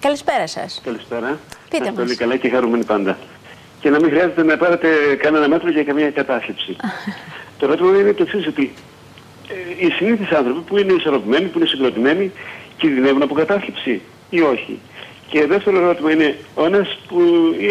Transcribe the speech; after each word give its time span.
Καλησπέρα 0.00 0.46
σας. 0.46 0.80
Καλησπέρα. 0.84 1.38
Πείτε 1.70 1.90
Πολύ 1.90 2.06
μας. 2.08 2.16
καλά 2.16 2.36
και 2.36 2.48
χαρούμενοι 2.48 2.84
πάντα. 2.84 3.18
Και 3.80 3.90
να 3.90 4.00
μην 4.00 4.10
χρειάζεται 4.10 4.42
να 4.42 4.56
πάρετε 4.56 4.88
κανένα 5.22 5.48
μέτρο 5.48 5.70
για 5.70 5.84
καμία 5.84 6.10
κατάθλιψη. 6.10 6.76
το 7.58 7.64
ερώτημα 7.66 7.98
είναι 7.98 8.12
το 8.12 8.22
εξής, 8.22 8.46
ότι 8.46 8.72
ε, 9.80 9.86
οι 9.86 9.90
συνήθεις 9.90 10.30
άνθρωποι 10.30 10.60
που 10.60 10.78
είναι 10.78 10.92
ισορροπημένοι, 10.92 11.46
που 11.46 11.58
είναι 11.58 11.68
συγκροτημένοι, 11.68 12.30
κινδυνεύουν 12.76 13.22
από 13.22 13.34
κατάθλιψη 13.34 14.00
ή 14.30 14.40
όχι; 14.40 14.78
Και 15.28 15.46
δεύτερο 15.46 15.76
ερώτημα 15.76 16.10
είναι, 16.12 16.36
ο 16.54 16.64
ένας 16.64 16.98
που 17.08 17.20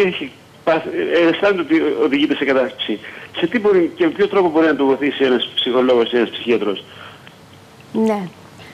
έχει 0.06 0.32
πάθει- 0.64 0.94
ε, 0.94 1.28
αισθάνεται 1.28 1.60
ότι 1.60 1.82
οδηγείται 2.04 2.34
σε 2.34 2.44
κατάθλιψη, 2.44 2.98
σε 3.38 3.46
τι 3.46 3.58
μπορεί 3.58 3.92
και 3.96 4.04
με 4.04 4.10
ποιο 4.10 4.28
τρόπο 4.28 4.48
μπορεί 4.50 4.66
να 4.66 4.76
το 4.76 4.84
βοηθήσει 4.84 5.24
ένας 5.24 5.50
ψυχολόγος 5.54 6.12
ή 6.12 6.16
ένας 6.16 6.30
ψυχίατρος; 6.30 6.84
Ναι. 7.92 8.28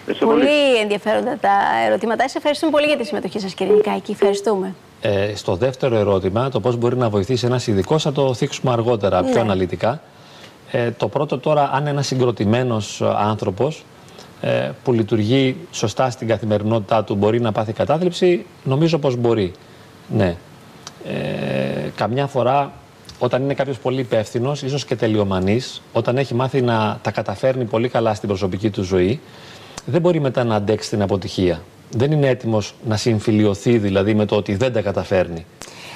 Ευχαριστώ 0.09 0.27
Πολύ 0.27 0.77
ενδιαφέροντα 0.83 1.39
τα 1.41 1.51
ερωτήματά 1.87 2.23
σας. 2.23 2.35
Ευχαριστούμε 2.35 2.73
πολύ 2.73 2.87
για 2.87 2.97
τη 2.97 3.05
συμμετοχή 3.05 3.41
σας, 3.41 3.55
κύριε 3.55 3.73
Νικάκη. 3.73 4.11
Ευχαριστούμε. 4.13 4.75
Ε, 5.01 5.33
στο 5.35 5.57
δεύτερο 5.57 5.97
ερώτημα, 5.97 6.51
το 6.51 6.61
πώς 6.61 6.77
μπορεί 6.77 6.97
να 6.97 7.09
βοηθήσει 7.09 7.47
ένας 7.47 7.67
ειδικός, 7.67 8.03
θα 8.03 8.13
το 8.13 8.35
θίξουμε 8.35 8.73
αργότερα 8.73 9.23
πιο 9.23 9.35
Ναι. 9.35 9.41
αναλυτικά. 9.41 10.01
Ε, 10.71 10.91
το 10.91 11.09
πρώτο 11.09 11.39
τώρα, 11.39 11.71
αν 11.73 11.87
ένας 11.87 12.07
συγκροτημένος 12.07 13.01
ε, 13.01 13.05
άνθρωπος 13.17 13.85
ε, 14.41 14.71
που 14.85 14.93
λειτουργεί 14.93 15.57
σωστά 15.71 16.11
στην 16.11 16.29
καθημερινότητά 16.29 17.05
του 17.05 17.15
μπορεί 17.15 17.41
να 17.41 17.53
πάθει 17.53 17.73
κατάθλιψη, 17.73 18.47
νομίζω 18.65 18.99
πως 18.99 19.17
μπορεί. 19.17 19.53
Ναι. 20.09 20.37
Ε, 21.07 21.91
καμιά 21.97 22.27
φορά 22.27 22.73
όταν 23.19 23.43
είναι 23.43 23.55
κάποιος 23.55 23.79
πολύ 23.79 24.01
υπεύθυνος, 24.01 24.63
ίσως 24.63 24.85
και 24.85 24.97
τελειομανής, 24.97 25.83
όταν 25.93 26.17
έχει 26.17 26.35
μάθει 26.35 26.63
να 26.63 26.99
τα 27.03 27.11
καταφέρνει 27.11 27.65
πολύ 27.65 27.89
καλά 27.89 28.15
στην 28.15 28.29
προσωπική 28.29 28.71
του 28.71 28.83
ζωή, 28.83 29.21
δεν 29.87 30.01
μπορεί 30.01 30.21
μετά 30.21 30.45
να 30.45 30.55
αντέξει 30.55 30.89
την 30.91 31.03
αποτυχία. 31.03 31.63
Δεν 31.91 32.13
είναι 32.13 32.29
έτοιμος 32.29 32.75
να 32.87 32.97
συμφιλειωθεί 32.97 33.79
δηλαδή 33.79 34.15
με 34.15 34.25
το 34.25 34.37
ότι 34.37 34.55
δεν 34.55 34.73
τα 34.73 34.81
καταφέρνει. 34.83 35.47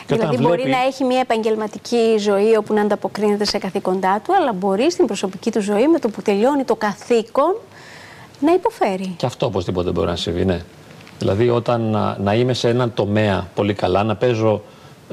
Και 0.06 0.16
δηλαδή, 0.16 0.36
μπορεί 0.38 0.68
να 0.68 0.78
έχει 0.86 1.04
μια 1.04 1.18
επαγγελματική 1.20 2.16
ζωή 2.18 2.56
όπου 2.56 2.74
να 2.74 2.80
ανταποκρίνεται 2.80 3.44
σε 3.44 3.58
καθήκοντά 3.58 4.20
του, 4.24 4.34
αλλά 4.34 4.52
μπορεί 4.52 4.90
στην 4.90 5.06
προσωπική 5.06 5.50
του 5.50 5.60
ζωή 5.60 5.88
με 5.88 5.98
το 5.98 6.08
που 6.08 6.22
τελειώνει 6.22 6.64
το 6.64 6.74
καθήκον 6.74 7.56
να 8.40 8.52
υποφέρει. 8.52 9.14
Και 9.16 9.26
αυτό 9.26 9.46
οπωσδήποτε 9.46 9.90
μπορεί 9.90 10.06
να 10.06 10.16
συμβεί, 10.16 10.44
ναι. 10.44 10.60
Δηλαδή, 11.18 11.48
όταν 11.48 11.80
να, 11.80 12.18
να 12.18 12.34
είμαι 12.34 12.52
σε 12.52 12.68
έναν 12.68 12.94
τομέα 12.94 13.48
πολύ 13.54 13.74
καλά, 13.74 14.02
να 14.02 14.16
παίζω 14.16 14.62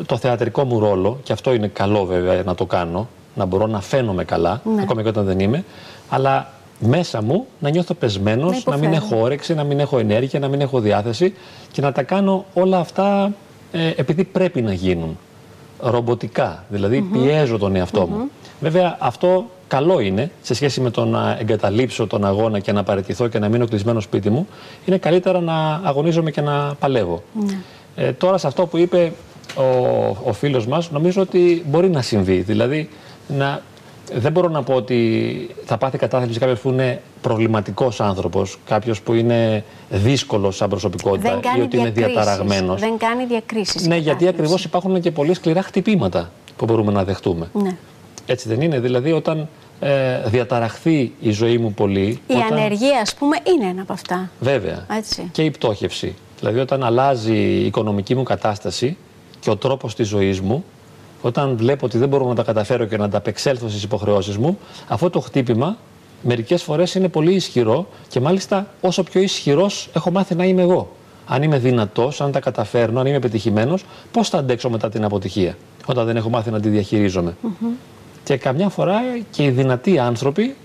το 0.05 0.17
θεατρικό 0.17 0.63
μου 0.63 0.79
ρόλο, 0.79 1.19
και 1.23 1.33
αυτό 1.33 1.53
είναι 1.53 1.67
καλό 1.67 2.05
βέβαια 2.05 2.43
να 2.43 2.55
το 2.55 2.65
κάνω, 2.65 3.07
να 3.35 3.45
μπορώ 3.45 3.67
να 3.67 3.81
φαίνομαι 3.81 4.23
καλά, 4.23 4.61
Ναι. 4.75 4.81
ακόμα 4.81 5.01
και 5.01 5.07
όταν 5.07 5.25
δεν 5.25 5.39
είμαι, 5.39 5.63
αλλά 6.09 6.51
μέσα 6.79 7.21
μου 7.21 7.45
να 7.59 7.69
νιώθω 7.69 7.93
πεσμένος, 7.93 8.43
Να 8.45 8.51
να, 8.51 8.57
υποφέρω. 8.57 8.79
μην 8.79 8.93
έχω 8.93 9.21
όρεξη, 9.21 9.53
να 9.53 9.63
μην 9.63 9.79
έχω 9.79 9.99
ενέργεια, 9.99 10.39
να 10.39 10.47
μην 10.47 10.61
έχω 10.61 10.79
διάθεση 10.79 11.33
και 11.71 11.81
να 11.81 11.91
τα 11.91 12.03
κάνω 12.03 12.45
όλα 12.53 12.79
αυτά 12.79 13.31
ε, 13.71 13.91
επειδή 13.95 14.23
πρέπει 14.23 14.61
να 14.61 14.73
γίνουν. 14.73 15.17
Ρομποτικά, 15.79 16.63
δηλαδή 16.69 17.01
πιέζω 17.01 17.57
τον 17.57 17.75
εαυτό 17.75 18.07
μου. 18.07 18.29
Βέβαια, 18.59 18.97
αυτό 18.99 19.45
καλό 19.67 19.99
είναι 19.99 20.31
σε 20.41 20.53
σχέση 20.53 20.81
με 20.81 20.89
το 20.89 21.05
να 21.05 21.37
εγκαταλείψω 21.39 22.07
τον 22.07 22.25
αγώνα 22.25 22.59
και 22.59 22.71
να 22.71 22.83
παραιτηθώ 22.83 23.27
και 23.27 23.39
να 23.39 23.49
μείνω 23.49 23.67
κλεισμένο 23.67 23.99
σπίτι 23.99 24.29
μου. 24.29 24.47
Είναι 24.85 24.97
καλύτερα 24.97 25.39
να 25.41 25.81
αγωνίζομαι 25.83 26.31
και 26.31 26.41
να 26.41 26.73
παλεύω. 26.79 27.23
Ε, 27.95 28.11
τώρα, 28.11 28.37
σε 28.37 28.47
αυτό 28.47 28.65
που 28.65 28.77
είπε 28.77 29.13
ο, 29.55 29.63
ο 30.23 30.33
φίλος 30.33 30.67
μας, 30.67 30.91
νομίζω 30.91 31.21
ότι 31.21 31.63
μπορεί 31.67 31.89
να 31.89 32.01
συμβεί. 32.01 32.41
Δηλαδή, 32.41 32.89
να, 33.27 33.61
δεν 34.13 34.31
μπορώ 34.31 34.47
να 34.47 34.63
πω 34.63 34.73
ότι 34.73 35.49
θα 35.65 35.77
πάθει 35.77 35.97
κατάθλιψη 35.97 36.39
κάποιος 36.39 36.59
που 36.59 36.69
είναι 36.69 37.01
προβληματικός 37.21 38.01
άνθρωπος, 38.01 38.57
κάποιος 38.65 39.01
που 39.01 39.13
είναι 39.13 39.63
δύσκολος 39.89 40.55
σαν 40.55 40.69
προσωπικότητα 40.69 41.29
Δεν 41.29 41.37
ή 41.37 41.41
κάνει 41.41 41.61
ότι 41.61 41.77
είναι 41.77 41.89
διακρίσεις. 41.89 42.23
διαταραγμένος. 42.23 42.79
Δεν 42.79 42.97
κάνει 42.97 43.25
διακρίσεις. 43.25 43.87
Ναι, 43.87 43.97
γιατί 43.97 44.27
ακριβώς 44.27 44.63
υπάρχουν 44.63 45.01
και 45.01 45.11
πολύ 45.11 45.33
σκληρά 45.33 45.61
χτυπήματα 45.61 46.29
που 46.57 46.65
μπορούμε 46.65 46.91
να 46.91 47.03
δεχτούμε. 47.03 47.49
Ναι. 47.53 47.77
Έτσι 48.25 48.47
δεν 48.47 48.61
είναι; 48.61 48.79
Δηλαδή, 48.79 49.11
όταν 49.11 49.47
ε, 49.79 50.19
διαταραχθεί 50.25 51.11
η 51.19 51.31
ζωή 51.31 51.57
μου 51.57 51.73
πολύ. 51.73 52.21
Η 52.27 52.33
όταν... 52.33 52.53
ανεργία, 52.53 52.99
ας 53.01 53.13
πούμε, 53.13 53.37
είναι 53.43 53.69
ένα 53.69 53.81
από 53.81 53.93
αυτά. 53.93 54.29
Βέβαια. 54.39 54.85
Έτσι. 54.97 55.29
Και 55.31 55.43
η 55.43 55.51
πτώχευση. 55.51 56.15
Δηλαδή, 56.39 56.59
όταν 56.59 56.83
αλλάζει 56.83 57.35
η 57.35 57.65
οικονομική 57.65 58.15
μου 58.15 58.23
κατάσταση 58.23 58.97
και 59.39 59.49
ο 59.49 59.55
τρόπος 59.55 59.95
της 59.95 60.07
ζωής 60.07 60.41
μου, 60.41 60.63
όταν 61.21 61.57
βλέπω 61.57 61.85
ότι 61.85 61.97
δεν 61.97 62.09
μπορώ 62.09 62.27
να 62.27 62.35
τα 62.35 62.43
καταφέρω 62.43 62.85
και 62.85 62.97
να 62.97 63.05
ανταπεξέλθω 63.05 63.69
στις 63.69 63.83
υποχρεώσεις 63.83 64.37
μου, 64.37 64.57
αυτό 64.87 65.09
το 65.09 65.19
χτύπημα 65.19 65.77
μερικές 66.21 66.63
φορές 66.63 66.95
είναι 66.95 67.07
πολύ 67.07 67.33
ισχυρό 67.33 67.87
και 68.07 68.19
μάλιστα 68.19 68.67
όσο 68.81 69.03
πιο 69.03 69.21
ισχυρός 69.21 69.89
έχω 69.93 70.11
μάθει 70.11 70.35
να 70.35 70.45
είμαι 70.45 70.61
εγώ. 70.61 70.91
Αν 71.27 71.43
είμαι 71.43 71.57
δυνατός, 71.57 72.21
αν 72.21 72.31
τα 72.31 72.39
καταφέρνω, 72.39 72.99
αν 72.99 73.05
είμαι 73.05 73.19
πετυχημένο, 73.19 73.77
πώς 74.11 74.29
θα 74.29 74.37
αντέξω 74.37 74.69
μετά 74.69 74.89
την 74.89 75.03
αποτυχία, 75.03 75.57
όταν 75.85 76.05
δεν 76.05 76.15
έχω 76.15 76.29
μάθει 76.29 76.51
να 76.51 76.59
τη 76.59 76.69
διαχειρίζομαι. 76.69 77.35
Και 78.23 78.37
καμιά 78.37 78.69
φορά 78.69 79.01
και 79.31 79.43
οι 79.43 79.49
δυνατοί 79.49 79.99
άνθρωποι 79.99 80.55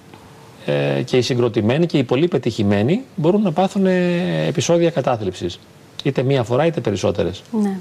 ε, 0.66 1.02
και 1.02 1.16
οι 1.16 1.22
συγκροτημένοι 1.22 1.86
και 1.86 1.98
οι 1.98 2.04
πολύ 2.04 2.28
πετυχημένοι 2.28 3.02
μπορούν 3.16 3.42
να 3.42 3.52
πάθουν 3.52 3.86
ε, 3.86 4.46
επεισόδια 4.46 4.90
κατάθλιψης. 4.90 5.58
Είτε 6.02 6.22
μία 6.22 6.42
φορά 6.42 6.66
είτε 6.66 6.80
περισσότερες. 6.80 7.42
Ναι. 7.62 7.78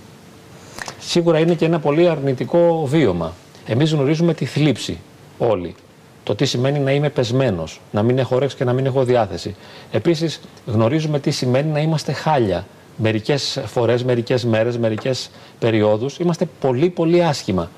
Σίγουρα 1.03 1.39
είναι 1.39 1.53
και 1.53 1.65
ένα 1.65 1.79
πολύ 1.79 2.07
αρνητικό 2.07 2.85
βίωμα. 2.85 3.33
Εμείς 3.65 3.91
γνωρίζουμε 3.91 4.33
τη 4.33 4.45
θλίψη 4.45 4.99
όλοι. 5.37 5.75
Το 6.23 6.35
τι 6.35 6.45
σημαίνει 6.45 6.79
να 6.79 6.91
είμαι 6.91 7.09
πεσμένος, 7.09 7.81
να 7.91 8.03
μην 8.03 8.17
έχω 8.17 8.35
όρεξη 8.35 8.55
και 8.55 8.63
να 8.63 8.73
μην 8.73 8.85
έχω 8.85 9.03
διάθεση. 9.03 9.55
Επίσης 9.91 10.41
γνωρίζουμε 10.65 11.19
τι 11.19 11.31
σημαίνει 11.31 11.71
να 11.71 11.79
είμαστε 11.79 12.11
χάλια. 12.11 12.67
Μερικές 12.97 13.61
φορές, 13.65 14.03
μερικές 14.03 14.45
μέρες, 14.45 14.77
μερικές 14.77 15.31
περιόδους 15.59 16.17
είμαστε 16.19 16.47
πολύ 16.59 16.89
πολύ 16.89 17.23
άσχημα. 17.23 17.69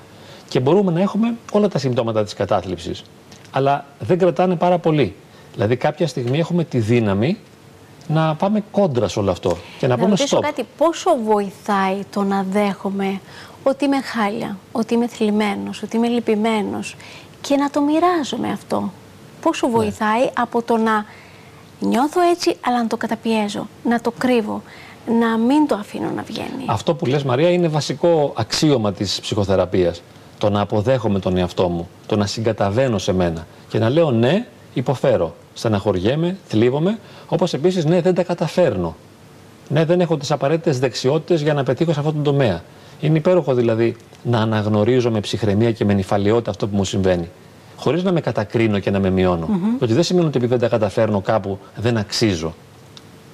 Και 0.47 0.59
μπορούμε 0.59 0.91
να 0.91 1.01
έχουμε 1.01 1.33
όλα 1.51 1.67
τα 1.67 1.79
συμπτώματα 1.79 2.23
της 2.23 2.33
κατάθλιψης. 2.33 3.03
Αλλά 3.51 3.85
δεν 3.99 4.17
κρατάνε 4.17 4.55
πάρα 4.55 4.77
πολύ. 4.77 5.15
Δηλαδή 5.53 5.75
κάποια 5.75 6.07
στιγμή 6.07 6.39
έχουμε 6.39 6.63
τη 6.63 6.79
δύναμη 6.79 7.37
να 8.07 8.35
πάμε 8.35 8.63
κόντρα 8.71 9.07
σε 9.07 9.19
όλο 9.19 9.31
αυτό 9.31 9.57
και 9.79 9.87
να, 9.87 9.95
Να 9.95 9.95
πούμε 10.01 10.09
ρωτήσω 10.09 10.37
stop. 10.37 10.41
κάτι, 10.41 10.65
πόσο 10.77 11.17
βοηθάει 11.23 11.99
το 12.11 12.23
να 12.23 12.45
δέχομαι 12.51 13.19
ότι 13.63 13.85
είμαι 13.85 14.01
χάλια, 14.01 14.57
ότι 14.71 14.93
είμαι 14.93 15.07
θλιμμένος, 15.07 15.83
ότι 15.83 15.95
είμαι 15.97 16.07
λυπημένος 16.07 16.95
και 17.41 17.55
να 17.55 17.69
το 17.69 17.81
μοιράζομαι 17.81 18.49
αυτό; 18.51 18.91
Πόσο 19.41 19.67
Ναι. 19.67 19.73
βοηθάει 19.73 20.29
από 20.37 20.61
το 20.61 20.77
να 20.77 21.05
νιώθω 21.79 22.21
έτσι 22.21 22.55
αλλά 22.65 22.81
να 22.81 22.87
το 22.87 22.97
καταπιέζω, 22.97 23.67
να 23.83 24.01
το 24.01 24.11
κρύβω, 24.17 24.61
να 25.19 25.37
μην 25.37 25.67
το 25.67 25.75
αφήνω 25.75 26.09
να 26.15 26.21
βγαίνει; 26.23 26.65
Αυτό 26.65 26.95
που 26.95 27.05
λες 27.05 27.23
Μαρία 27.23 27.49
είναι 27.49 27.67
βασικό 27.67 28.33
αξίωμα 28.35 28.91
της 28.93 29.19
ψυχοθεραπείας. 29.21 30.01
Το 30.37 30.49
να 30.49 30.61
αποδέχομαι 30.61 31.19
τον 31.19 31.37
εαυτό 31.37 31.69
μου, 31.69 31.89
το 32.05 32.15
να 32.15 32.25
συγκαταβαίνω 32.25 32.97
σε 32.97 33.13
μένα 33.13 33.47
και 33.69 33.79
να 33.79 33.89
λέω 33.89 34.11
ναι, 34.11 34.45
υποφέρω, 34.73 35.35
στεναχωριέμαι, 35.53 36.37
θλίβομαι, 36.47 36.99
όπως 37.27 37.53
επίσης 37.53 37.85
ναι, 37.85 38.01
δεν 38.01 38.13
τα 38.13 38.23
καταφέρνω. 38.23 38.95
Ναι, 39.69 39.85
δεν 39.85 40.01
έχω 40.01 40.17
τις 40.17 40.31
απαραίτητες 40.31 40.79
δεξιότητες 40.79 41.41
για 41.41 41.53
να 41.53 41.63
πετύχω 41.63 41.93
σε 41.93 41.99
αυτόν 41.99 42.13
τον 42.13 42.23
τομέα. 42.23 42.63
Είναι 43.01 43.17
υπέροχο 43.17 43.53
δηλαδή 43.53 43.95
να 44.23 44.39
αναγνωρίζω 44.39 45.11
με 45.11 45.19
ψυχραιμία 45.19 45.71
και 45.71 45.85
με 45.85 45.93
νυφαλιότητα 45.93 46.49
αυτό 46.49 46.67
που 46.67 46.75
μου 46.75 46.83
συμβαίνει. 46.83 47.29
Χωρίς 47.77 48.03
να 48.03 48.11
με 48.11 48.21
κατακρίνω 48.21 48.79
και 48.79 48.91
να 48.91 48.99
με 48.99 49.09
μειώνω. 49.09 49.49
Ότι 49.79 49.93
δεν 49.93 50.03
σημαίνει 50.03 50.27
ότι 50.27 50.37
επειδή 50.37 50.55
δεν 50.57 50.69
τα 50.69 50.77
καταφέρνω 50.77 51.21
κάπου 51.21 51.59
δεν 51.75 51.97
αξίζω. 51.97 52.53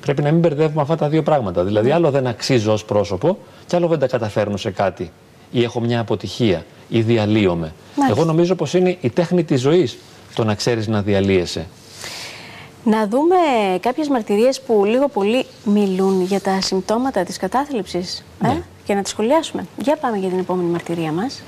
Πρέπει 0.01 0.21
να 0.21 0.31
μην 0.31 0.39
μπερδεύουμε 0.39 0.81
αυτά 0.81 0.95
τα 0.95 1.09
δύο 1.09 1.23
πράγματα. 1.23 1.63
Δηλαδή, 1.63 1.91
άλλο 1.91 2.11
δεν 2.11 2.27
αξίζω 2.27 2.73
ως 2.73 2.85
πρόσωπο, 2.85 3.37
και 3.67 3.75
άλλο 3.75 3.87
δεν 3.87 3.99
τα 3.99 4.07
καταφέρνω 4.07 4.57
σε 4.57 4.71
κάτι. 4.71 5.11
Ή 5.51 5.63
έχω 5.63 5.79
μια 5.79 5.99
αποτυχία, 5.99 6.65
ή 6.89 7.01
διαλύομαι. 7.01 7.73
Μάλιστα. 7.95 8.19
Εγώ 8.19 8.25
νομίζω 8.25 8.55
πως 8.55 8.73
είναι 8.73 8.97
η 9.01 9.09
τέχνη 9.09 9.43
της 9.43 9.61
ζωής 9.61 9.97
το 10.35 10.43
να 10.43 10.55
ξέρεις 10.55 10.87
να 10.87 11.01
διαλύεσαι. 11.01 11.67
Να 12.89 13.07
δούμε 13.07 13.35
κάποιες 13.79 14.07
μαρτυρίες 14.07 14.61
που 14.61 14.85
λίγο 14.85 15.09
πολύ 15.09 15.45
μιλούν 15.65 16.21
για 16.21 16.41
τα 16.41 16.61
συμπτώματα 16.61 17.23
της 17.23 17.37
κατάθλιψης 17.37 18.25
ε, 18.43 18.47
Ναι. 18.47 18.63
και 18.83 18.93
να 18.93 19.01
τις 19.01 19.11
σχολιάσουμε. 19.11 19.65
Για 19.81 19.97
πάμε 19.97 20.17
για 20.17 20.29
την 20.29 20.39
επόμενη 20.39 20.69
μαρτυρία 20.69 21.11
μας. 21.11 21.43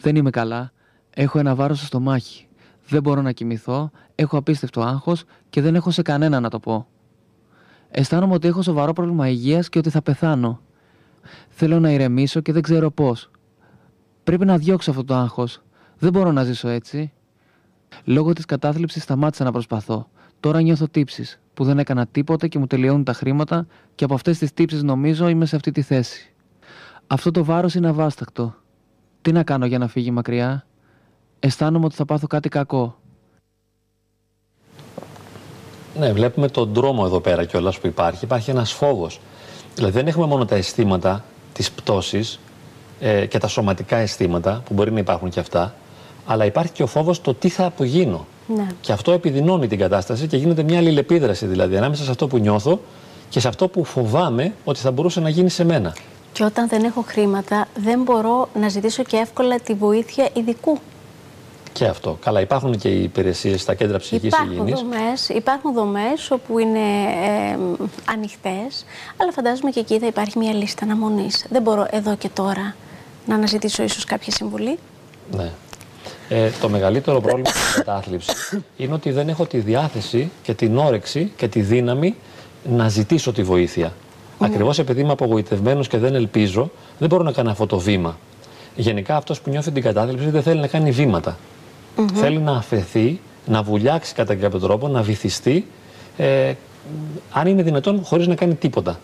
Δεν 0.00 0.16
είμαι 0.16 0.30
καλά. 0.30 0.72
Έχω 1.14 1.38
ένα 1.38 1.54
βάρος 1.54 1.76
στο 1.78 1.86
στομάχι. 1.86 2.46
Δεν 2.88 3.02
μπορώ 3.02 3.22
να 3.22 3.32
κοιμηθώ, 3.32 3.90
έχω 4.14 4.36
απίστευτο 4.36 4.80
άγχος 4.80 5.24
και 5.50 5.60
δεν 5.60 5.74
έχω 5.74 5.90
σε 5.90 6.02
κανένα 6.02 6.40
να 6.40 6.50
το 6.50 6.58
πω. 6.58 6.86
Αισθάνομαι 7.90 8.34
ότι 8.34 8.48
έχω 8.48 8.62
σοβαρό 8.62 8.92
πρόβλημα 8.92 9.28
υγείας 9.28 9.68
και 9.68 9.78
ότι 9.78 9.90
θα 9.90 10.02
πεθάνω. 10.02 10.60
Θέλω 11.48 11.80
να 11.80 11.90
ηρεμήσω 11.90 12.40
και 12.40 12.52
δεν 12.52 12.62
ξέρω 12.62 12.90
πώς. 12.90 13.30
Πρέπει 14.24 14.44
να 14.44 14.56
διώξω 14.58 14.90
αυτό 14.90 15.04
το 15.04 15.14
άγχος. 15.14 15.62
Δεν 15.98 16.12
μπορώ 16.12 16.32
να 16.32 16.44
ζήσω 16.44 16.68
έτσι. 16.68 17.12
Λόγω 18.04 18.32
της 18.32 18.44
κατάθλιψης 18.44 19.02
σταμάτησα 19.02 19.44
να 19.44 19.52
προσπαθώ. 19.52 20.08
Τώρα 20.40 20.60
νιώθω 20.60 20.88
τύψεις 20.88 21.40
που 21.54 21.64
δεν 21.64 21.78
έκανα 21.78 22.06
τίποτα 22.06 22.46
και 22.46 22.58
μου 22.58 22.66
τελειώνουν 22.66 23.04
τα 23.04 23.12
χρήματα 23.12 23.66
και 23.94 24.04
από 24.04 24.14
αυτές 24.14 24.38
τις 24.38 24.52
τύψεις 24.52 24.82
νομίζω 24.82 25.28
είμαι 25.28 25.46
σε 25.46 25.56
αυτή 25.56 25.70
τη 25.72 25.82
θέση. 25.82 26.32
Αυτό 27.06 27.30
το 27.30 27.44
βάρος 27.44 27.74
είναι 27.74 27.88
αβάστακτο. 27.88 28.54
Τι 29.22 29.32
να 29.32 29.42
κάνω 29.42 29.66
για 29.66 29.78
να 29.78 29.88
φύγει 29.88 30.10
μακριά; 30.10 30.66
Αισθάνομαι 31.40 31.84
ότι 31.84 31.94
θα 31.94 32.04
πάθω 32.04 32.26
κάτι 32.26 32.48
κακό. 32.48 32.98
Ναι, 35.98 36.12
βλέπουμε 36.12 36.48
τον 36.48 36.72
δρόμο 36.72 37.02
εδώ 37.06 37.20
πέρα 37.20 37.44
κιόλας 37.44 37.78
που 37.78 37.86
υπάρχει. 37.86 38.24
Υπάρχει 38.24 38.50
ένας 38.50 38.72
φόβος. 38.72 39.20
Δηλαδή 39.74 39.92
δεν 39.92 40.06
έχουμε 40.06 40.26
μόνο 40.26 40.44
τα 40.44 40.54
αισθήματα 40.54 41.24
της 41.52 41.70
πτώσης 41.70 42.40
ε, 43.00 43.26
και 43.26 43.38
τα 43.38 43.48
σωματικά 43.48 43.96
αισθήματα, 43.96 44.62
που 44.64 44.74
μπορεί 44.74 44.92
να 44.92 44.98
υπάρχουν 44.98 45.30
και 45.30 45.40
αυτά, 45.40 45.74
αλλά 46.30 46.44
υπάρχει 46.44 46.72
και 46.72 46.82
ο 46.82 46.86
φόβος 46.86 47.20
το 47.20 47.34
τι 47.34 47.48
θα 47.48 47.64
απογίνω. 47.64 48.26
Ναι. 48.56 48.66
Και 48.80 48.92
αυτό 48.92 49.12
επιδεινώνει 49.12 49.66
την 49.66 49.78
κατάσταση 49.78 50.26
και 50.26 50.36
γίνεται 50.36 50.62
μια 50.62 50.78
αλληλεπίδραση 50.78 51.46
δηλαδή 51.46 51.76
ανάμεσα 51.76 52.04
σε 52.04 52.10
αυτό 52.10 52.26
που 52.26 52.38
νιώθω 52.38 52.80
και 53.28 53.40
σε 53.40 53.48
αυτό 53.48 53.68
που 53.68 53.84
φοβάμαι 53.84 54.52
ότι 54.64 54.78
θα 54.78 54.90
μπορούσε 54.90 55.20
να 55.20 55.28
γίνει 55.28 55.50
σε 55.50 55.64
μένα. 55.64 55.96
Και 56.32 56.44
όταν 56.44 56.68
δεν 56.68 56.84
έχω 56.84 57.04
χρήματα, 57.06 57.68
δεν 57.76 58.02
μπορώ 58.02 58.48
να 58.60 58.68
ζητήσω 58.68 59.02
και 59.02 59.16
εύκολα 59.16 59.60
τη 59.60 59.74
βοήθεια 59.74 60.28
ειδικού. 60.32 60.78
Και 61.72 61.84
αυτό. 61.84 62.18
Καλά, 62.20 62.40
υπάρχουν 62.40 62.78
και 62.78 62.88
οι 62.88 63.02
υπηρεσίες 63.02 63.60
στα 63.60 63.74
κέντρα 63.74 63.98
ψυχική 63.98 64.30
υγιεινής. 64.44 64.80
Δομές, 64.80 65.28
υπάρχουν 65.28 65.72
δομές 65.72 66.30
όπου 66.30 66.58
είναι 66.58 66.78
ε, 66.78 67.58
ανοιχτές, 68.12 68.84
αλλά 69.16 69.32
φαντάζομαι 69.32 69.70
και 69.70 69.80
εκεί 69.80 69.98
θα 69.98 70.06
υπάρχει 70.06 70.38
μια 70.38 70.54
λίστα 70.54 70.84
αναμονής. 70.84 71.46
Δεν 71.50 71.62
μπορώ 71.62 71.86
εδώ 71.90 72.16
και 72.16 72.28
τώρα 72.28 72.74
να 73.26 73.34
αναζητήσω 73.34 73.82
ίσως 73.82 74.04
κάποια 74.04 74.32
συμβουλή. 74.32 74.78
Ναι. 75.36 75.50
Ε, 76.28 76.50
το 76.60 76.68
μεγαλύτερο 76.68 77.20
πρόβλημα 77.20 77.48
στην 77.48 77.72
κατάθλιψης 77.84 78.58
είναι 78.76 78.94
ότι 78.94 79.10
δεν 79.10 79.28
έχω 79.28 79.46
τη 79.46 79.58
διάθεση 79.58 80.30
και 80.42 80.54
την 80.54 80.78
όρεξη 80.78 81.32
και 81.36 81.48
τη 81.48 81.60
δύναμη 81.60 82.14
να 82.70 82.88
ζητήσω 82.88 83.32
τη 83.32 83.42
βοήθεια. 83.42 83.88
Mm. 83.88 84.44
Ακριβώς 84.44 84.78
επειδή 84.78 85.00
είμαι 85.00 85.12
απογοητευμένος 85.12 85.88
και 85.88 85.98
δεν 85.98 86.14
ελπίζω, 86.14 86.70
δεν 86.98 87.08
μπορώ 87.08 87.22
να 87.22 87.32
κάνω 87.32 87.50
αυτό 87.50 87.66
το 87.66 87.78
βήμα. 87.78 88.18
Γενικά 88.76 89.16
αυτός 89.16 89.40
που 89.40 89.50
νιώθει 89.50 89.70
την 89.70 89.82
κατάθλιψη 89.82 90.30
δεν 90.30 90.42
θέλει 90.42 90.60
να 90.60 90.66
κάνει 90.66 90.90
βήματα. 90.90 91.38
Θέλει 92.14 92.38
να 92.38 92.52
αφαιθεί, 92.52 93.20
να 93.46 93.62
βουλιάξει 93.62 94.14
κατά 94.14 94.34
κάποιο 94.34 94.58
τρόπο, 94.58 94.88
να 94.88 95.02
βυθιστεί, 95.02 95.66
ε, 96.16 96.52
αν 97.32 97.46
είναι 97.46 97.62
δυνατόν, 97.62 98.04
χωρίς 98.04 98.26
να 98.26 98.34
κάνει 98.34 98.54
τίποτα. 98.54 98.98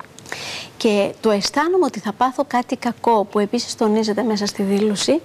Και 0.76 1.12
το 1.20 1.30
αισθάνομαι 1.30 1.84
ότι 1.84 1.98
θα 1.98 2.12
πάθω 2.12 2.44
κάτι 2.46 2.76
κακό, 2.76 3.26
που 3.30 3.38
επίσης 3.38 3.76
τονίζεται 3.76 4.22
μέσα 4.22 4.46
στη 4.46 4.62
δήλωση, 4.62 5.20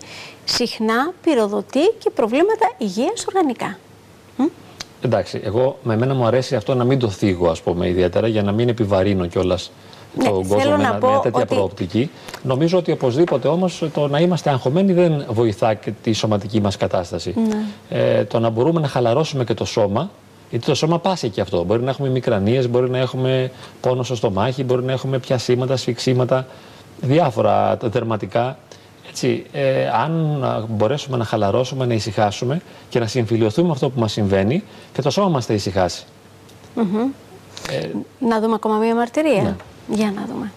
συχνά 0.45 1.13
πυροδοτεί 1.23 1.93
και 1.97 2.09
προβλήματα 2.09 2.71
υγείας 2.77 3.25
οργανικά. 3.27 3.77
Εντάξει, 5.01 5.41
εγώ 5.43 5.79
με 5.83 5.97
μένα 5.97 6.13
μου 6.13 6.25
αρέσει 6.25 6.55
αυτό 6.55 6.75
να 6.75 6.83
μην 6.83 6.99
το 6.99 7.09
θίγω, 7.09 7.49
ας 7.49 7.61
πούμε, 7.61 7.87
ιδιαίτερα, 7.87 8.27
για 8.27 8.43
να 8.43 8.51
μην 8.51 8.69
επιβαρύνω 8.69 9.25
κιόλας 9.25 9.71
ναι, 10.17 10.23
τον 10.23 10.47
κόσμο 10.47 10.71
με 10.71 10.77
μια 10.77 11.19
τέτοια 11.23 11.41
ότι... 11.41 11.55
προοπτική. 11.55 12.11
Νομίζω 12.43 12.77
ότι 12.77 12.91
οπωσδήποτε 12.91 13.47
όμως 13.47 13.83
το 13.93 14.07
να 14.07 14.19
είμαστε 14.19 14.49
αγχωμένοι 14.49 14.93
δεν 14.93 15.25
βοηθά 15.29 15.73
και 15.73 15.91
τη 16.03 16.13
σωματική 16.13 16.61
μας 16.61 16.77
κατάσταση. 16.77 17.33
Ναι. 17.47 17.63
Ε, 17.89 18.23
το 18.23 18.39
να 18.39 18.49
μπορούμε 18.49 18.79
να 18.79 18.87
χαλαρώσουμε 18.87 19.43
και 19.43 19.53
το 19.53 19.65
σώμα, 19.65 20.11
γιατί 20.49 20.65
το 20.65 20.75
σώμα 20.75 20.99
πάσει 20.99 21.29
και 21.29 21.41
αυτό. 21.41 21.63
Μπορεί 21.63 21.83
να 21.83 21.89
έχουμε 21.89 22.09
μικρανίες, 22.09 22.69
μπορεί 22.69 22.89
να 22.89 22.97
έχουμε 22.97 23.51
πόνο 23.81 24.03
στο 24.03 24.15
στομάχι, 24.15 24.63
μπορεί 24.63 24.83
να 24.83 24.91
έχουμε 24.91 25.19
πιασίματα, 25.19 25.77
σφιξίματα, 25.77 26.47
διάφορα 27.01 27.77
δερματικά. 27.81 28.57
Έτσι, 29.09 29.45
ε, 29.51 29.89
αν 29.89 30.39
μπορέσουμε 30.69 31.17
να 31.17 31.23
χαλαρώσουμε, 31.23 31.85
να 31.85 31.93
ησυχάσουμε 31.93 32.61
και 32.89 32.99
να 32.99 33.07
συμφιλειωθούμε 33.07 33.67
με 33.67 33.73
αυτό 33.73 33.89
που 33.89 33.99
μας 33.99 34.11
συμβαίνει 34.11 34.63
και 34.93 35.01
το 35.01 35.09
σώμα 35.09 35.29
μας 35.29 35.45
θα 35.45 35.53
ησυχάσει. 35.53 36.05
ε, 37.69 37.89
να 38.19 38.39
δούμε 38.39 38.53
ακόμα 38.53 38.77
μία 38.77 38.95
μαρτυρία. 38.95 39.41
Ναι. 39.41 39.55
Για 39.95 40.11
να 40.11 40.25
δούμε. 40.25 40.51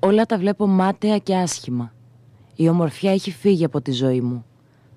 Όλα 0.00 0.26
τα 0.26 0.38
βλέπω 0.38 0.66
μάταια 0.66 1.18
και 1.18 1.36
άσχημα. 1.36 1.92
Η 2.56 2.68
ομορφιά 2.68 3.12
έχει 3.12 3.30
φύγει 3.30 3.64
από 3.64 3.80
τη 3.80 3.92
ζωή 3.92 4.20
μου. 4.20 4.44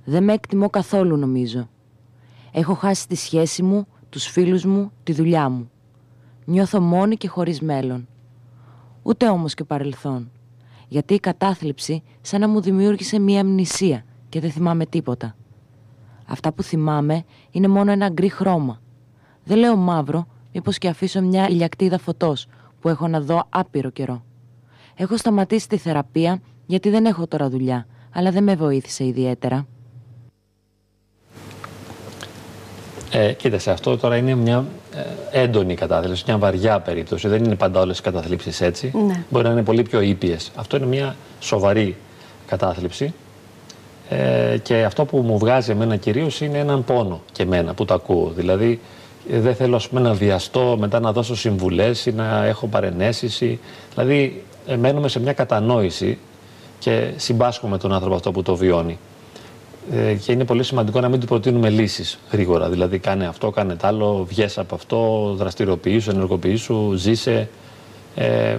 Δεν 0.10 0.24
με 0.24 0.34
εκτιμώ 0.34 0.70
καθόλου 0.70 1.18
νομίζω. 1.18 1.70
Έχω 2.52 2.74
χάσει 2.74 3.08
τη 3.08 3.16
σχέση 3.16 3.64
μου, 3.64 3.88
τους 4.10 4.26
φίλους 4.26 4.66
μου, 4.66 4.92
τη 5.04 5.14
δουλειά 5.14 5.50
μου. 5.50 5.72
Νιώθω 6.46 6.82
μόνη 6.82 7.16
και 7.16 7.28
χωρίς 7.28 7.62
μέλλον. 7.62 8.08
Ούτε 9.04 9.30
όμως 9.30 9.54
και 9.54 9.64
παρελθόν. 9.64 10.32
Γιατί 10.88 11.14
η 11.14 11.20
κατάθλιψη 11.20 12.04
σαν 12.22 12.40
να 12.40 12.48
μου 12.48 12.62
δημιούργησε 12.62 13.20
μία 13.20 13.40
αμνησία 13.40 14.04
και 14.30 14.40
δεν 14.40 14.52
θυμάμαι 14.52 14.86
τίποτα. 14.86 15.36
Αυτά 16.28 16.54
που 16.54 16.64
θυμάμαι 16.64 17.24
είναι 17.52 17.68
μόνο 17.68 17.92
ένα 17.92 18.10
γκρι 18.10 18.30
χρώμα. 18.30 18.82
Δεν 19.44 19.58
λέω 19.58 19.76
μαύρο, 19.76 20.28
μήπως 20.54 20.78
και 20.78 20.88
αφήσω 20.88 21.22
μια 21.22 21.50
ηλιακτίδα 21.50 21.98
φωτός 21.98 22.48
που 22.80 22.90
έχω 22.90 23.08
να 23.08 23.22
δω 23.22 23.44
άπειρο 23.50 23.90
καιρό. 23.90 24.24
Έχω 24.96 25.18
σταματήσει 25.18 25.68
τη 25.68 25.78
θεραπεία 25.78 26.42
γιατί 26.66 26.90
δεν 26.90 27.06
έχω 27.06 27.28
τώρα 27.28 27.50
δουλειά, 27.50 27.88
αλλά 28.12 28.32
δεν 28.32 28.44
με 28.44 28.56
βοήθησε 28.56 29.06
ιδιαίτερα. 29.06 29.68
Ε, 33.12 33.32
κοίταξε, 33.34 33.72
αυτό 33.72 33.98
τώρα 33.98 34.16
είναι 34.18 34.36
μια 34.36 34.66
ε, 35.32 35.42
έντονη 35.42 35.76
κατάθλιψη, 35.76 36.24
μια 36.28 36.38
βαριά 36.38 36.80
περίπτωση. 36.80 37.28
Δεν 37.28 37.44
είναι 37.44 37.56
πάντα 37.56 37.80
όλες 37.80 38.00
οι 38.00 38.02
καταθλίψεις 38.02 38.62
έτσι. 38.62 38.92
Ναι. 39.08 39.24
Μπορεί 39.30 39.46
να 39.46 39.52
είναι 39.52 39.64
πολύ 39.64 39.84
πιο 39.84 40.02
ήπιες. 40.02 40.52
Αυτό 40.56 40.78
είναι 40.78 40.86
μια 40.86 41.16
σοβαρή 41.40 41.96
κατάθλιψη. 42.48 43.14
Ε, 44.10 44.58
και 44.58 44.84
αυτό 44.84 45.06
που 45.06 45.18
μου 45.18 45.38
βγάζει 45.38 45.72
εμένα 45.72 45.96
κυρίως 45.96 46.42
είναι 46.42 46.58
έναν 46.58 46.84
πόνο 46.84 47.22
και 47.32 47.44
εμένα 47.44 47.74
που 47.74 47.86
το 47.86 47.94
ακούω. 47.94 48.32
Δηλαδή, 48.36 48.80
ε, 49.32 49.40
δεν 49.40 49.56
θέλω 49.56 49.76
ας 49.76 49.88
πούμε, 49.88 50.02
να 50.02 50.14
βιαστώ 50.14 50.76
μετά 50.80 51.00
να 51.00 51.12
δώσω 51.12 51.36
συμβουλές 51.36 52.06
ή 52.06 52.12
να 52.12 52.46
έχω 52.46 52.68
παρενέσεις. 52.68 53.44
Δηλαδή, 53.94 54.44
ε, 54.68 54.76
μένουμε 54.76 55.08
σε 55.08 55.20
μια 55.20 55.34
κατανόηση 55.34 56.18
και 56.80 57.12
συμπάσχουμε 57.16 57.78
τον 57.78 57.94
άνθρωπο 57.94 58.16
αυτό 58.16 58.32
που 58.32 58.42
το 58.42 58.56
βιώνει. 58.56 59.00
Ε, 59.92 60.14
και 60.14 60.32
είναι 60.32 60.46
πολύ 60.46 60.64
σημαντικό 60.64 61.00
να 61.00 61.10
μην 61.10 61.20
του 61.20 61.26
προτείνουμε 61.26 61.70
λύσεις 61.70 62.20
γρήγορα. 62.32 62.70
Δηλαδή, 62.70 63.00
κάνε 63.00 63.28
αυτό, 63.28 63.50
κάνε 63.52 63.76
τ' 63.76 63.86
άλλο, 63.86 64.26
βγες 64.30 64.58
από 64.58 64.76
αυτό, 64.76 65.34
δραστηριοποιήσου, 65.38 66.10
ενεργοποιήσου, 66.10 66.94
ζήσε. 66.94 67.50
Ε, 68.16 68.58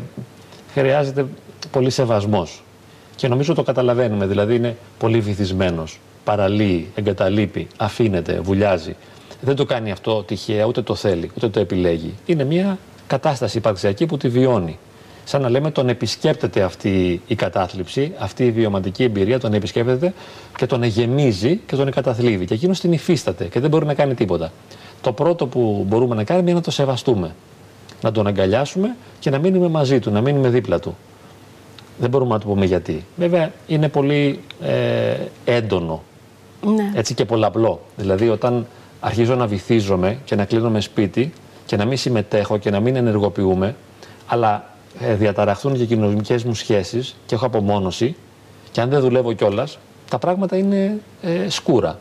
χρειάζεται 0.72 1.26
πολύ 1.70 1.90
σεβασμός. 1.90 2.62
Και 3.16 3.28
νομίζω 3.28 3.54
το 3.54 3.62
καταλαβαίνουμε. 3.62 4.26
Δηλαδή, 4.26 4.54
είναι 4.54 4.76
πολύ 4.98 5.20
βυθισμένος. 5.20 5.98
Παραλύει, 6.24 6.88
εγκαταλείπει, 6.94 7.66
αφήνεται, 7.76 8.40
βουλιάζει. 8.40 8.96
Δεν 9.40 9.56
το 9.56 9.64
κάνει 9.64 9.90
αυτό 9.90 10.22
τυχαία, 10.22 10.64
ούτε 10.64 10.82
το 10.82 10.94
θέλει, 10.94 11.30
ούτε 11.36 11.48
το 11.48 11.60
επιλέγει. 11.60 12.14
Είναι 12.26 12.44
μια 12.44 12.78
κατάσταση 13.06 13.58
υπαρξιακή 13.58 14.06
που 14.06 14.16
τη 14.16 14.28
βιώνει 14.28 14.78
σαν 15.28 15.42
να 15.42 15.48
λέμε 15.48 15.70
τον 15.70 15.88
επισκέπτεται 15.88 16.62
αυτή 16.62 17.20
η 17.26 17.34
κατάθλιψη, 17.34 18.12
αυτή 18.18 18.44
η 18.44 18.50
βιωματική 18.50 19.02
εμπειρία, 19.02 19.40
τον 19.40 19.54
επισκέπτεται 19.54 20.12
και 20.56 20.66
τον 20.66 20.82
εγεμίζει 20.82 21.60
και 21.66 21.76
τον 21.76 21.88
εκαταθλίβει. 21.88 22.44
Και 22.44 22.54
εκείνος 22.54 22.80
την 22.80 22.92
υφίσταται 22.92 23.44
και 23.44 23.60
δεν 23.60 23.70
μπορεί 23.70 23.86
να 23.86 23.94
κάνει 23.94 24.14
τίποτα. 24.14 24.52
Το 25.00 25.12
πρώτο 25.12 25.46
που 25.46 25.84
μπορούμε 25.88 26.14
να 26.14 26.24
κάνουμε 26.24 26.50
είναι 26.50 26.58
να 26.58 26.64
το 26.64 26.70
σεβαστούμε. 26.70 27.34
Να 28.00 28.12
τον 28.12 28.26
αγκαλιάσουμε 28.26 28.96
και 29.18 29.30
να 29.30 29.38
μείνουμε 29.38 29.68
μαζί 29.68 29.98
του, 29.98 30.10
να 30.10 30.20
μείνουμε 30.20 30.48
δίπλα 30.48 30.78
του. 30.78 30.96
Δεν 31.98 32.10
μπορούμε 32.10 32.32
να 32.32 32.40
του 32.40 32.46
πούμε 32.46 32.64
γιατί. 32.64 33.04
Βέβαια 33.16 33.52
είναι 33.66 33.88
πολύ 33.88 34.40
ε, 34.62 35.14
έντονο 35.44 36.02
ναι. 36.66 36.92
έτσι 36.94 37.14
και 37.14 37.24
πολλαπλό. 37.24 37.80
Δηλαδή 37.96 38.28
όταν 38.28 38.66
αρχίζω 39.00 39.34
να 39.34 39.46
βυθίζομαι 39.46 40.18
και 40.24 40.34
να 40.34 40.44
κλείνομαι 40.44 40.80
σπίτι 40.80 41.32
και 41.66 41.76
να 41.76 41.84
μην 41.84 41.96
συμμετέχω 41.96 42.58
και 42.58 42.70
να 42.70 42.80
μην 42.80 42.96
ενεργοποιούμε, 42.96 43.74
αλλά 44.26 44.54
ε, 44.54 44.77
διαταραχθούν 45.00 45.76
και 45.76 45.82
οι 45.82 45.86
κοινωνικές 45.86 46.44
μου 46.44 46.54
σχέσεις 46.54 47.16
και 47.26 47.34
έχω 47.34 47.46
απομόνωση, 47.46 48.16
και 48.70 48.80
αν 48.80 48.88
δεν 48.88 49.00
δουλεύω 49.00 49.32
κιόλας, 49.32 49.78
τα 50.10 50.18
πράγματα 50.18 50.56
είναι 50.56 50.98
ε, 51.22 51.48
σκούρα. 51.48 51.98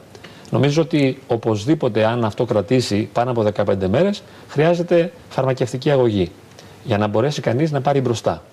Νομίζω 0.50 0.82
ότι 0.82 1.20
οπωσδήποτε, 1.28 2.06
αν 2.06 2.26
αυτό 2.26 2.46
κρατήσει 2.46 3.10
πάνω 3.14 3.32
από 3.32 3.46
15 3.56 3.88
μέρες, 3.90 4.24
χρειάζεται 4.50 5.12
φαρμακευτική 5.30 5.92
αγωγή 5.92 6.32
για 6.84 6.98
να 6.98 7.08
μπορέσει 7.08 7.42
κανείς 7.42 7.72
να 7.72 7.82
πάρει 7.82 8.02
μπροστά. 8.02 8.44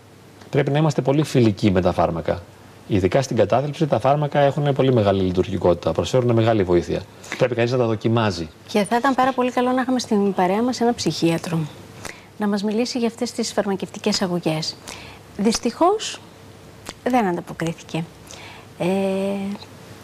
Πρέπει 0.50 0.70
να 0.70 0.78
είμαστε 0.78 1.02
πολύ 1.02 1.22
φιλικοί 1.22 1.70
με 1.70 1.80
τα 1.80 1.92
φάρμακα. 1.92 2.42
Ειδικά 2.88 3.22
στην 3.22 3.36
κατάθλιψη, 3.36 3.86
τα 3.86 3.98
φάρμακα 3.98 4.40
έχουν 4.40 4.72
πολύ 4.72 4.92
μεγάλη 4.92 5.22
λειτουργικότητα, 5.22 5.92
προσφέρουν 5.92 6.32
μεγάλη 6.32 6.62
βοήθεια. 6.62 7.00
Πρέπει 7.38 7.54
κανείς 7.54 7.70
να 7.72 7.78
τα 7.78 7.86
δοκιμάζει. 7.86 8.48
Και 8.68 8.84
θα 8.84 8.96
ήταν 8.96 9.14
πάρα 9.14 9.32
πολύ 9.32 9.50
καλό 9.50 9.72
να 9.72 9.80
είχαμε 9.80 9.98
στην 9.98 10.32
παρέα 10.34 10.62
μας 10.62 10.80
ένα 10.80 10.94
ψυχίατρο 10.94 11.58
να 12.44 12.50
μας 12.50 12.62
μιλήσει 12.62 12.98
για 12.98 13.08
αυτές 13.08 13.32
τις 13.32 13.52
φαρμακευτικές 13.52 14.22
αγωγές. 14.22 14.76
Δυστυχώς 15.36 16.20
δεν 17.04 17.26
ανταποκρίθηκε. 17.26 18.04
Ε, 18.78 18.86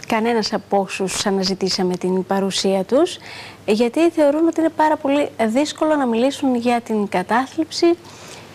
κανένας 0.06 0.52
από 0.52 0.78
όσους 0.80 1.26
αναζητήσαμε 1.26 1.96
την 1.96 2.26
παρουσία 2.26 2.84
τους, 2.84 3.18
γιατί 3.66 4.10
θεωρούν 4.10 4.46
ότι 4.46 4.60
είναι 4.60 4.68
πάρα 4.76 4.96
πολύ 4.96 5.28
δύσκολο 5.46 5.94
να 5.94 6.06
μιλήσουν 6.06 6.54
για 6.54 6.80
την 6.80 7.08
κατάθλιψη 7.08 7.86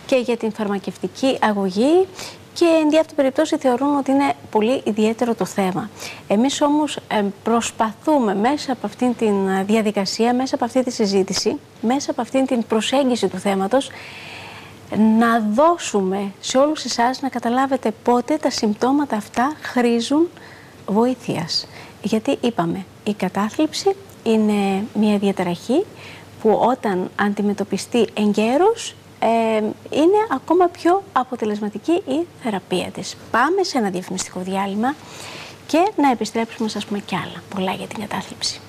και 0.06 0.16
για 0.16 0.36
την 0.36 0.52
φαρμακευτική 0.52 1.38
αγωγή 1.40 2.06
και 2.52 2.64
εν 2.64 3.00
αυτή 3.00 3.14
περιπτώσει 3.14 3.56
θεωρούν 3.56 3.96
ότι 3.96 4.10
είναι 4.10 4.34
πολύ 4.50 4.82
ιδιαίτερο 4.84 5.34
το 5.34 5.44
θέμα. 5.44 5.90
Εμείς 6.28 6.60
όμως 6.60 6.96
ε, 6.96 7.24
προσπαθούμε 7.42 8.34
μέσα 8.34 8.72
από 8.72 8.86
αυτήν 8.86 9.16
τη 9.16 9.26
διαδικασία, 9.66 10.34
μέσα 10.34 10.54
από 10.54 10.64
αυτή 10.64 10.82
τη 10.82 10.90
συζήτηση, 10.90 11.56
μέσα 11.80 12.10
από 12.10 12.20
αυτήν 12.20 12.46
την 12.46 12.66
προσέγγιση 12.66 13.28
του 13.28 13.38
θέματος, 13.38 13.90
να 15.18 15.40
δώσουμε 15.40 16.32
σε 16.40 16.58
όλους 16.58 16.84
εσάς 16.84 17.20
να 17.20 17.28
καταλάβετε 17.28 17.92
πότε 18.02 18.36
τα 18.36 18.50
συμπτώματα 18.50 19.16
αυτά 19.16 19.52
χρήζουν 19.62 20.28
βοήθειας. 20.86 21.66
Γιατί 22.02 22.38
είπαμε, 22.40 22.84
η 23.04 23.14
κατάθλιψη 23.14 23.96
είναι 24.22 24.84
μια 24.94 25.18
διαταραχή 25.18 25.84
που 26.42 26.50
όταν 26.62 27.10
αντιμετωπιστεί 27.16 28.06
εγκαίρως 28.14 28.94
ε, 29.26 29.56
είναι 29.90 30.26
ακόμα 30.30 30.66
πιο 30.66 31.02
αποτελεσματική 31.12 31.92
η 31.92 32.26
θεραπεία 32.42 32.90
της. 32.90 33.16
Πάμε 33.30 33.62
σε 33.62 33.78
ένα 33.78 33.90
διαφημιστικό 33.90 34.40
διάλειμμα 34.40 34.94
και 35.66 35.92
να 35.96 36.10
επιστρέψουμε 36.10 36.68
σας 36.68 36.86
πούμε 36.86 36.98
κι 36.98 37.16
άλλα 37.16 37.42
πολλά 37.54 37.72
για 37.72 37.86
την 37.86 38.00
κατάθλιψη. 38.00 38.60